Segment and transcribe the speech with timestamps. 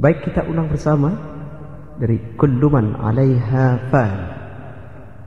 [0.00, 1.12] Baik kita ulang bersama
[2.00, 4.16] dari kulluman 'alaiha fan.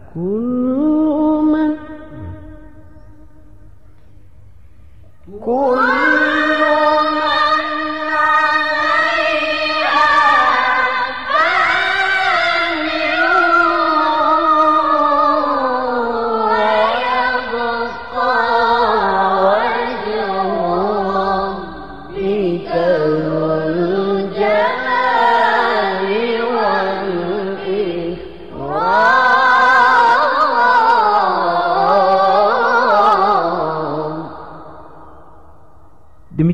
[0.09, 1.77] Kulluman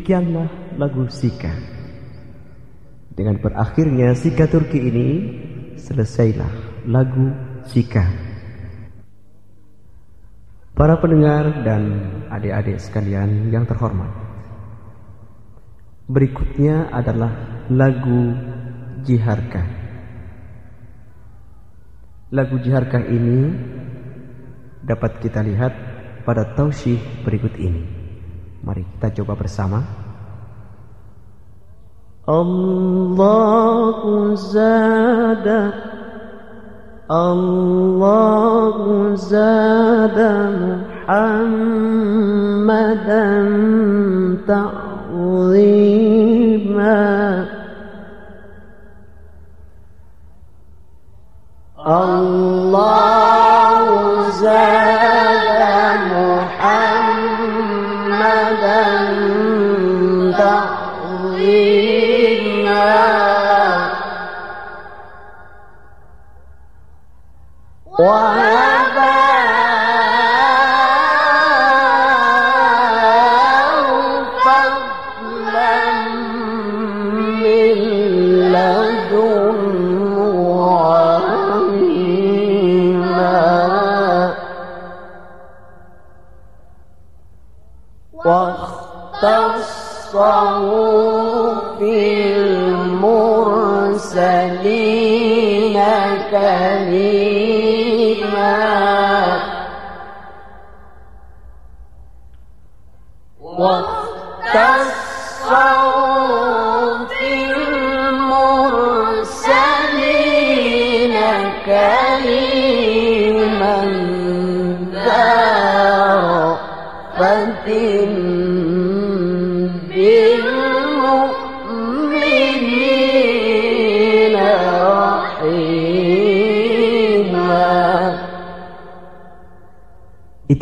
[0.10, 1.54] Demikianlah lagu Sika.
[3.14, 5.08] Dengan berakhirnya Sika Turki ini,
[5.78, 7.30] selesailah lagu
[7.70, 8.10] Sika.
[10.74, 14.10] Para pendengar dan adik-adik sekalian yang terhormat.
[16.10, 17.30] Berikutnya adalah
[17.70, 18.34] lagu
[19.06, 19.62] Jiharka.
[22.34, 23.54] Lagu Jiharka ini
[24.82, 25.70] dapat kita lihat
[26.26, 28.00] pada tausyih berikut ini.
[28.66, 29.99] Mari kita coba bersama.
[32.30, 33.96] الله
[34.36, 35.74] زاد
[37.12, 38.76] الله
[39.16, 40.20] زاد
[41.10, 41.90] محمدا
[44.48, 45.80] تعظيما
[51.88, 53.80] الله
[54.30, 54.89] زاد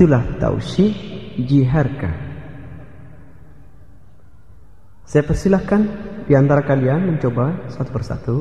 [0.07, 0.95] itulah tausih
[1.35, 2.07] Jiharka.
[5.03, 5.83] Saya persilahkan
[6.23, 8.35] di antara kalian mencoba satu persatu.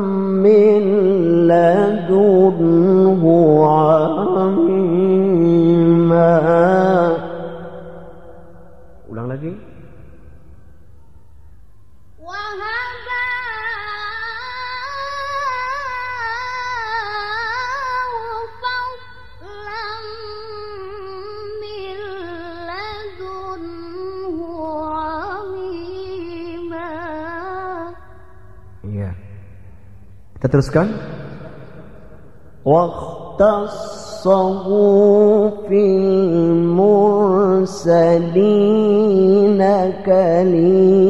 [30.51, 30.91] Diteruskan.
[32.67, 34.19] واختصوا
[35.67, 36.91] في المرسلين
[40.05, 41.00] كليما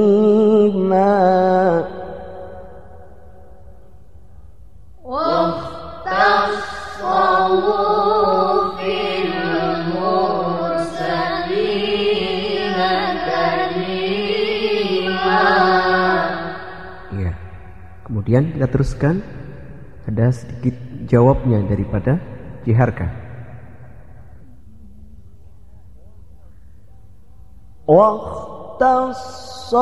[18.11, 19.23] Kemudian kita teruskan.
[20.07, 20.79] Ada sedikit
[21.11, 22.23] jawabnya daripada
[22.63, 23.27] Jiharka.
[27.87, 29.79] واختصوا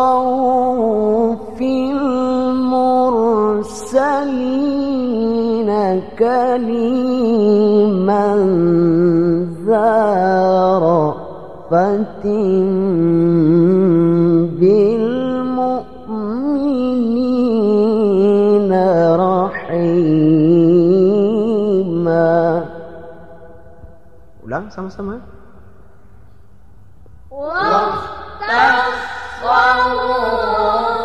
[1.56, 2.91] في المرسلين
[6.19, 7.17] كليما
[9.67, 9.96] ذا
[10.79, 12.25] رأفة
[24.69, 25.19] 什么什么？
[27.30, 27.54] 我
[28.39, 28.50] 当
[29.44, 30.99] 万物。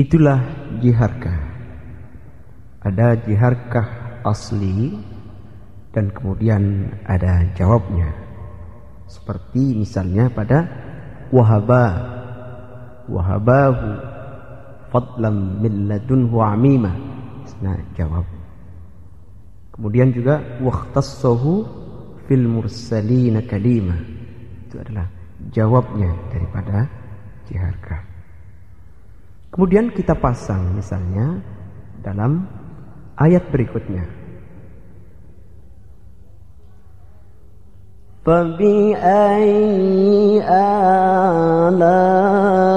[0.00, 0.40] Itulah
[0.80, 1.36] jiharkah.
[2.80, 4.96] Ada jiharkah asli
[5.92, 8.08] dan kemudian ada jawabnya.
[9.04, 10.64] Seperti misalnya pada
[11.28, 11.84] wahaba
[13.12, 13.88] wahabahu
[14.88, 16.96] fadlam min ladunhu amima.
[17.60, 18.24] Nah, jawab.
[19.76, 21.52] Kemudian juga waqtassahu
[22.24, 24.00] fil mursalina kalima.
[24.64, 25.12] Itu adalah
[25.52, 26.88] jawabnya daripada
[27.44, 28.09] jiharkah.
[29.53, 31.39] Kemudian kita pasang misalnya
[32.03, 32.43] dalam
[33.15, 34.25] ayat berikutnya.
[38.25, 39.45] فبأي
[41.69, 42.68] آلاء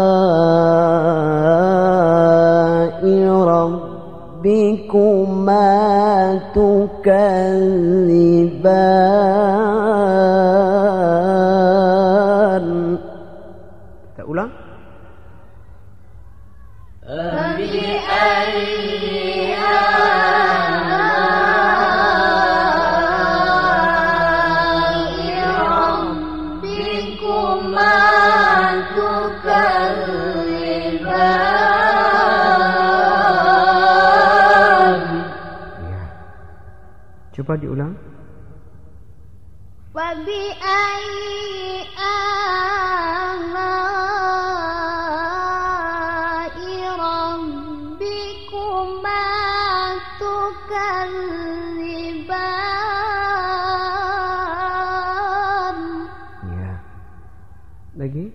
[57.98, 58.30] Lagi.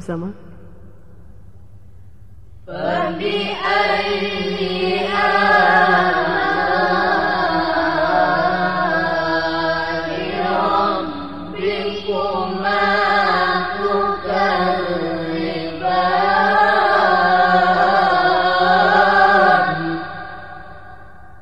[0.00, 0.32] bersama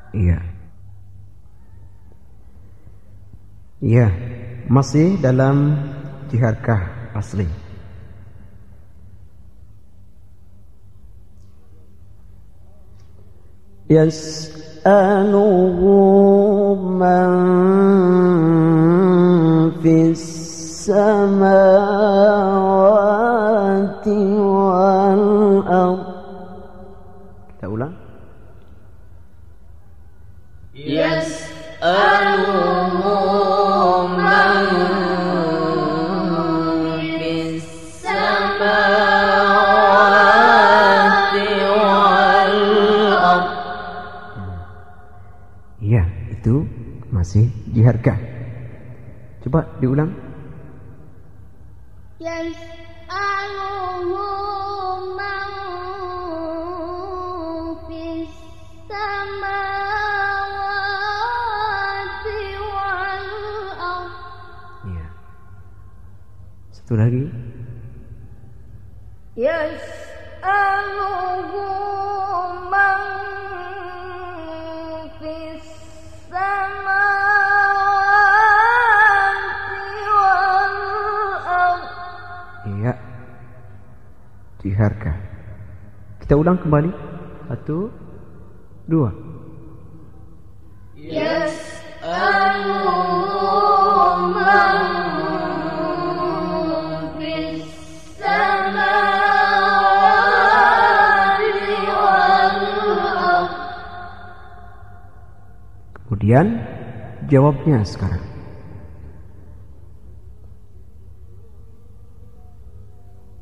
[0.09, 0.39] Iya.
[3.79, 4.07] Iya,
[4.67, 5.79] masih dalam
[6.27, 7.47] jihadkah asli.
[13.89, 15.79] يسأله
[16.99, 17.29] من
[19.83, 21.78] في السماوات
[49.49, 50.13] Coba diulang.
[52.21, 52.53] Yes,
[64.85, 65.07] iya.
[66.69, 67.25] Satu lagi.
[69.33, 69.81] Yes,
[84.79, 85.11] harga.
[86.23, 86.91] Kita ulang kembali.
[87.49, 87.91] Satu,
[88.87, 89.11] dua.
[90.95, 91.69] Yes,
[106.29, 106.61] Kemudian
[107.25, 108.28] jawabnya sekarang.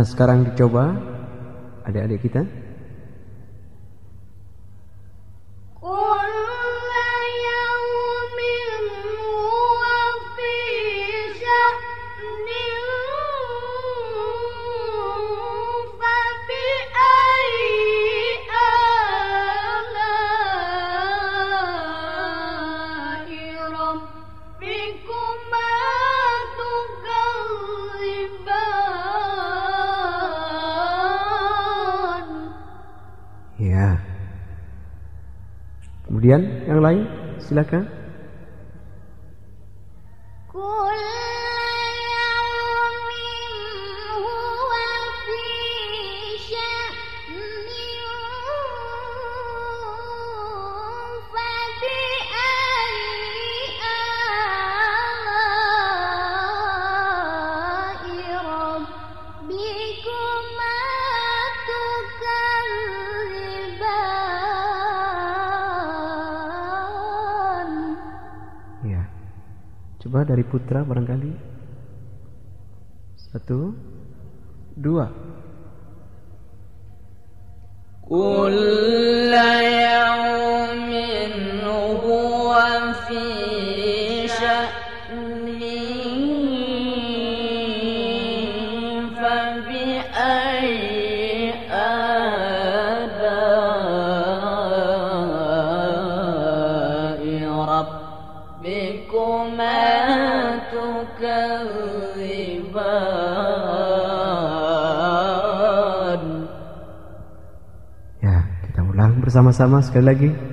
[0.00, 0.96] Nah, sekarang dicoba
[1.84, 2.40] adik-adik kita.
[70.20, 71.32] Dari putra barangkali.
[73.16, 73.72] Satu,
[74.76, 75.08] dua.
[78.04, 81.64] Kulla yaumin
[82.04, 83.30] huwa fi
[109.30, 110.49] bersama-sama sekali lagi.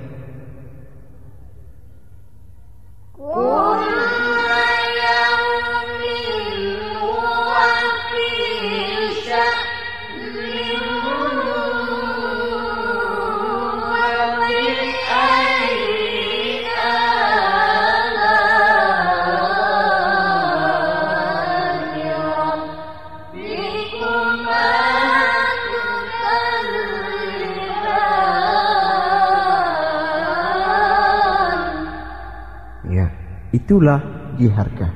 [34.38, 34.92] Itulah jiharkah.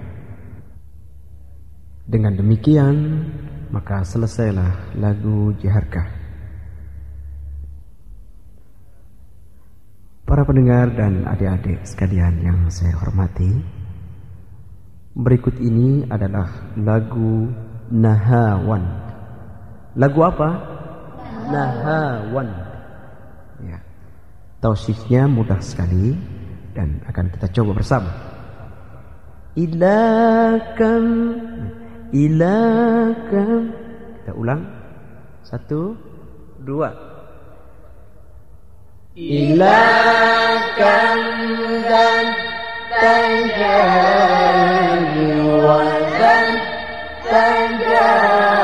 [2.07, 2.97] Dengan demikian,
[3.75, 6.07] maka selesailah lagu jiharkah.
[10.23, 13.53] Para pendengar dan adik-adik sekalian yang saya hormati,
[15.13, 17.51] berikut ini adalah lagu
[17.93, 18.81] Nahawan.
[20.01, 20.51] Lagu apa?
[21.53, 22.49] Nahawan.
[23.69, 23.79] Ya.
[24.65, 26.17] Tausifnya mudah sekali
[26.73, 28.32] dan akan kita coba bersama.
[29.53, 31.05] Ilakan,
[32.09, 33.63] ilakan.
[34.17, 34.65] Kita ulang.
[35.45, 35.93] Satu,
[36.65, 36.89] dua.
[39.13, 40.33] Ilakan
[41.85, 42.33] dan
[42.97, 44.17] tajani
[45.61, 46.47] wadan
[47.29, 48.62] tajani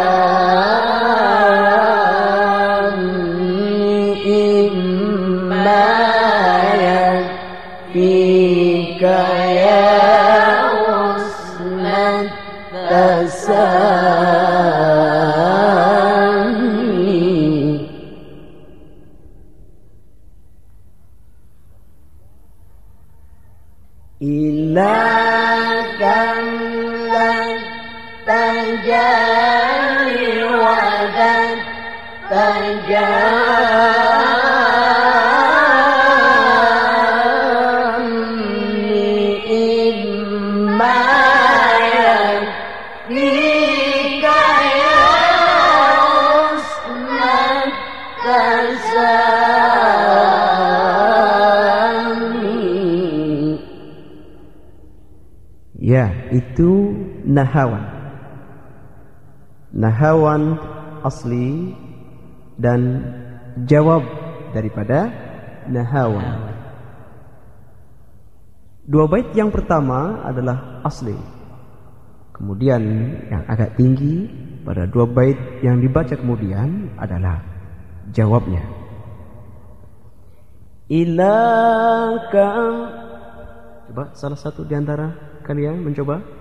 [24.23, 24.97] إلا
[26.01, 26.47] كم
[28.27, 29.05] لتجاري
[30.45, 31.37] وذا
[32.31, 33.38] تجاري
[56.59, 56.91] itu
[57.23, 57.87] nahawan.
[59.71, 60.59] Nahawan
[61.07, 61.71] asli
[62.59, 62.99] dan
[63.63, 64.03] jawab
[64.51, 65.07] daripada
[65.71, 66.51] nahawan.
[68.91, 71.15] Dua bait yang pertama adalah asli.
[72.35, 72.83] Kemudian
[73.31, 74.27] yang agak tinggi
[74.67, 77.39] pada dua bait yang dibaca kemudian adalah
[78.11, 78.67] jawabnya.
[80.91, 82.67] ilakan
[83.87, 86.38] Coba salah satu di antara kalian mencoba.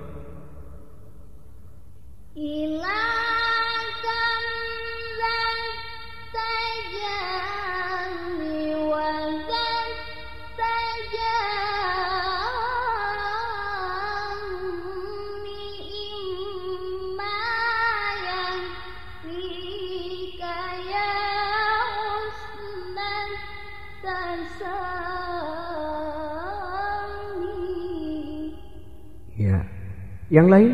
[30.37, 30.71] Yang lain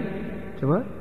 [0.59, 0.92] coba.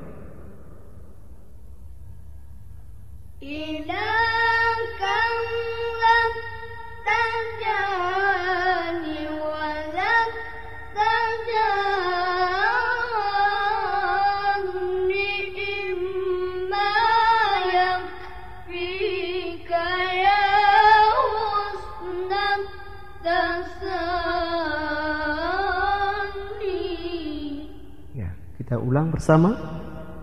[28.73, 29.53] Kita ulang bersama.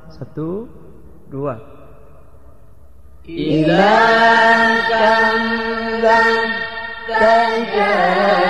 [0.10, 0.66] Satu,
[1.30, 1.54] dua.
[3.30, 3.70] ilakan
[6.02, 6.50] dan
[7.06, 8.50] tajani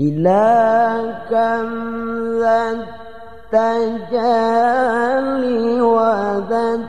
[0.00, 1.68] إلى كم
[4.12, 5.42] التجال
[5.82, 6.80] وذا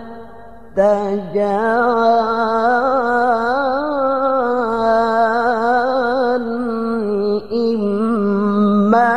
[5.94, 6.48] التجال
[7.54, 9.14] إما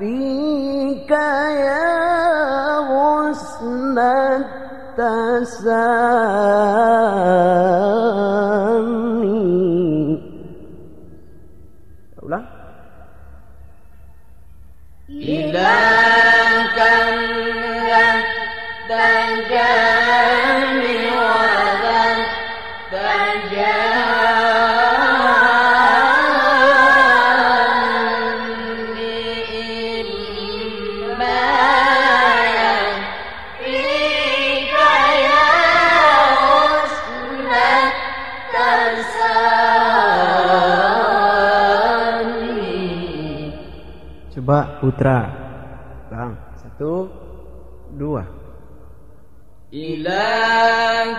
[0.00, 1.94] يكفيك يا
[2.90, 3.98] حسن
[4.98, 5.93] التسال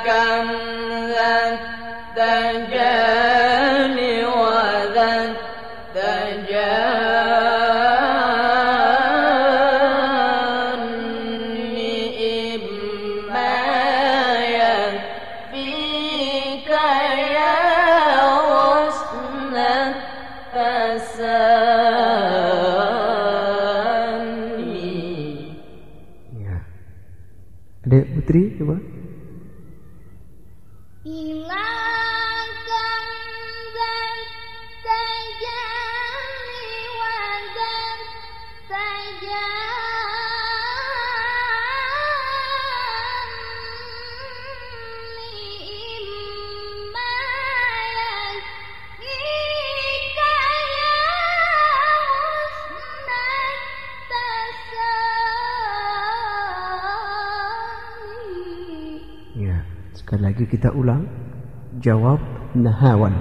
[0.03, 0.64] kang
[60.05, 61.01] Sekali lagi kita ulang.
[61.81, 62.21] Jawab
[62.53, 63.17] nahawan.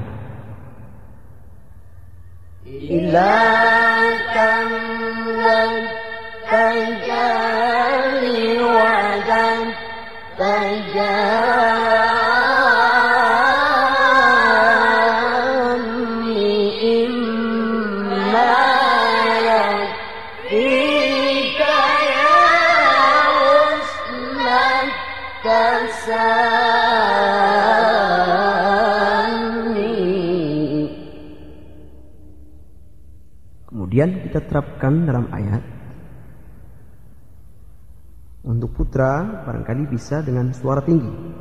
[34.34, 35.63] kita terapkan dalam ayat.
[38.47, 41.39] Untuk putra barangkali bisa dengan suara tinggi.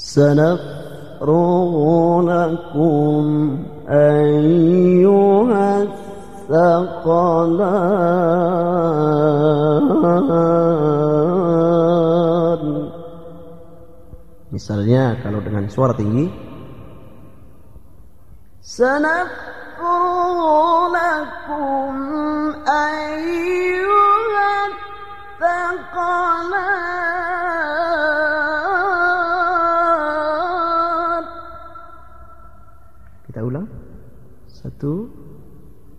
[0.00, 1.72] سنفرغ
[2.24, 3.24] لكم
[3.88, 7.30] أيها الثقلان
[14.50, 16.43] Misalnya kalau dengan suara tinggi
[18.65, 20.37] سنفرغ
[20.89, 21.93] لكم
[22.65, 26.25] أيها الثقلان
[33.29, 33.69] kita ulang.
[34.49, 35.13] Satu,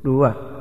[0.02, 0.55] dua.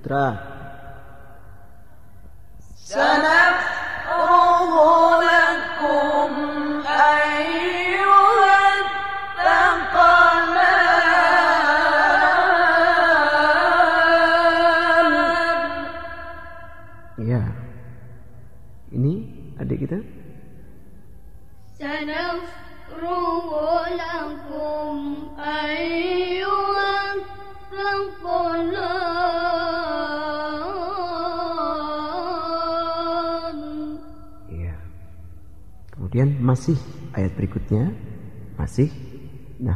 [0.00, 0.59] Putra.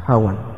[0.08, 0.53] Nahawan.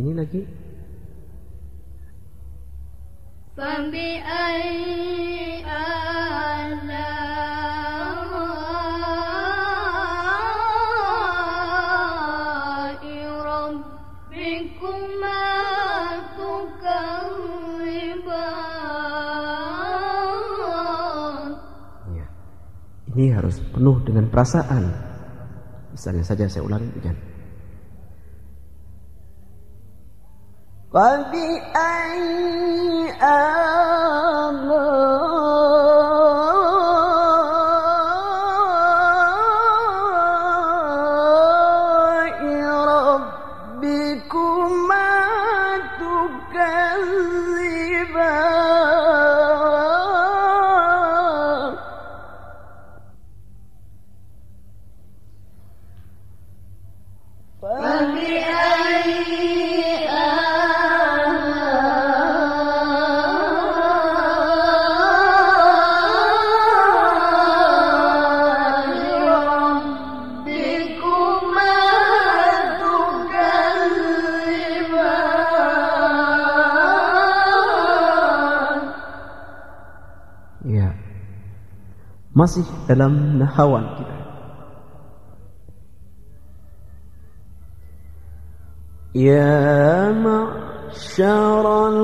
[0.00, 0.40] Ini lagi.
[3.52, 4.16] Bambi
[22.08, 22.24] iya.
[23.12, 24.88] Ini harus penuh dengan perasaan.
[25.92, 27.29] Misalnya saja saya ulangi, begini.
[82.40, 84.16] masih dalam nahawan kita.
[89.12, 92.00] Ya ma'syaral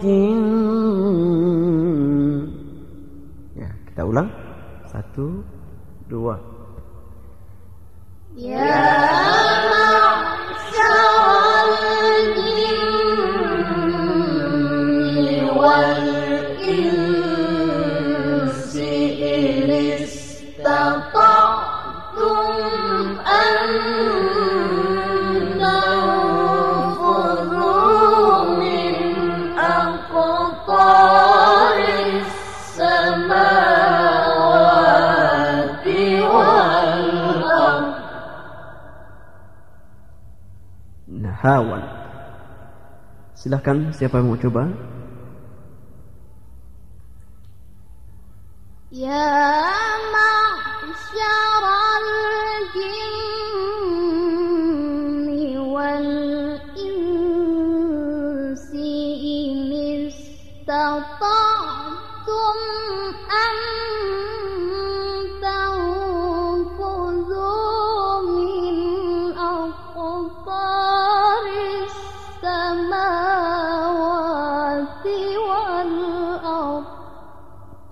[0.00, 0.40] jin
[3.58, 4.32] Ya, kita ulang.
[4.88, 5.44] Satu,
[6.08, 6.40] dua.
[8.38, 8.72] Ya
[10.48, 11.74] ma'syaral
[12.38, 12.80] jin
[15.52, 15.92] wal
[16.62, 17.17] insi
[41.48, 41.80] Nahawan.
[43.32, 44.68] Silahkan siapa yang mau coba?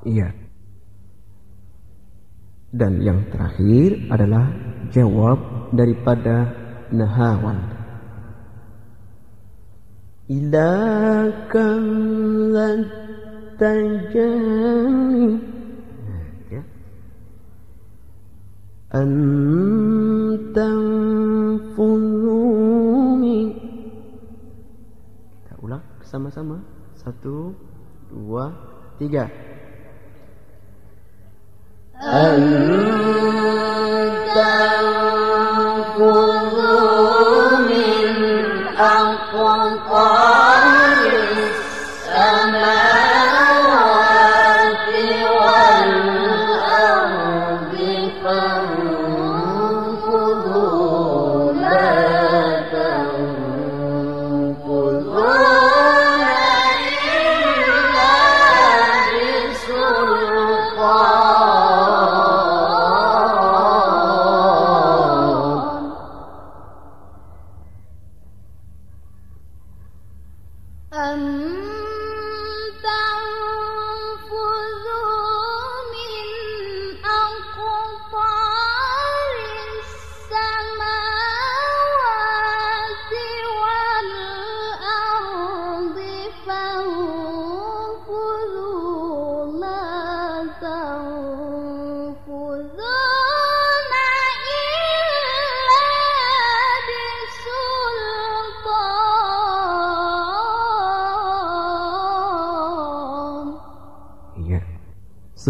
[0.06, 0.30] Iya.
[2.70, 4.46] Dan yang terakhir adalah
[4.94, 5.38] jawab
[5.74, 6.54] daripada
[6.94, 7.58] nahawan.
[10.30, 10.74] Ila
[11.50, 11.82] kam
[13.58, 15.26] tajani.
[16.54, 16.62] Ya.
[18.94, 20.82] Antam.
[26.06, 26.62] Sama-sama.
[26.94, 27.52] Satu,
[28.08, 28.54] dua,
[28.96, 29.26] tiga.
[31.96, 32.76] أن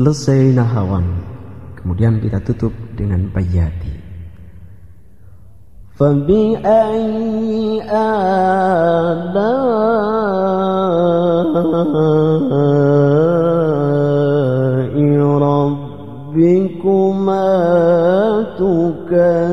[0.05, 1.05] Selesai nahawan.
[1.77, 4.01] Kemudian kita tutup dengan bayati.
[6.01, 9.51] فبأي آلاء
[16.33, 17.51] ربكما
[18.57, 19.51] تكذبان